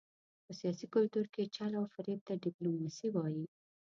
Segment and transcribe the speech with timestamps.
[0.45, 3.43] په سیاسي کلتور کې چل او فرېب ته ډیپلوماسي وايي.